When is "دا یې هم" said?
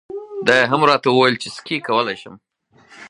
0.45-0.81